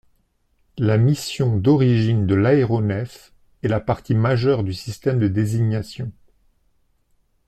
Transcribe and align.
La 0.79 0.97
mission 0.97 1.57
d'origine 1.57 2.25
de 2.25 2.33
l'aéronef 2.33 3.33
est 3.61 3.67
la 3.67 3.79
partie 3.79 4.15
majeure 4.15 4.63
du 4.63 4.73
système 4.73 5.19
de 5.19 5.27
désignation. 5.27 6.11